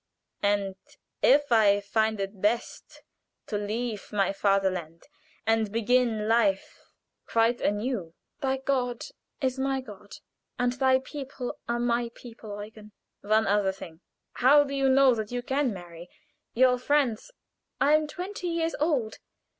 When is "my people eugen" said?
11.77-12.93